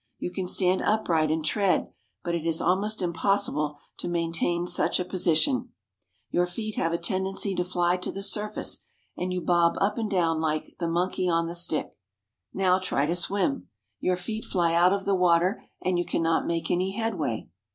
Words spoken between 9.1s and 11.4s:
and you bob up and down like "the monkey